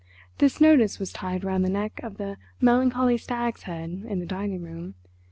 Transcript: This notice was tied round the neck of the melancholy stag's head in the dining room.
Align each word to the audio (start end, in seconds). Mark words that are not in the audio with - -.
This 0.39 0.59
notice 0.59 0.97
was 0.97 1.13
tied 1.13 1.43
round 1.43 1.63
the 1.63 1.69
neck 1.69 1.99
of 2.01 2.17
the 2.17 2.37
melancholy 2.59 3.19
stag's 3.19 3.61
head 3.69 4.03
in 4.09 4.19
the 4.19 4.25
dining 4.25 4.63
room. 4.63 4.95